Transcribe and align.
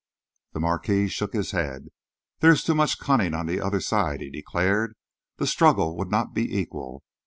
The 0.53 0.59
Marquis 0.59 1.09
shook 1.09 1.33
his 1.33 1.51
head. 1.51 1.89
"There 2.39 2.49
is 2.51 2.63
too 2.63 2.73
much 2.73 2.97
cunning 2.97 3.35
on 3.35 3.45
the 3.45 3.61
other 3.61 3.79
side," 3.79 4.19
he 4.21 4.31
declared. 4.31 4.95
"The 5.37 5.45
struggle 5.45 5.95
would 5.95 6.09
not 6.09 6.33
be 6.33 6.57
equal. 6.57 7.03